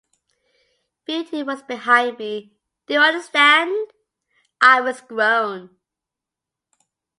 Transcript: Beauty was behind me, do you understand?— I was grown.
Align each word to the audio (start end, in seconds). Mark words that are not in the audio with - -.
Beauty 1.05 1.43
was 1.43 1.61
behind 1.61 2.17
me, 2.17 2.57
do 2.87 2.95
you 2.95 2.99
understand?— 3.01 3.93
I 4.59 4.81
was 4.81 4.99
grown. 4.99 5.77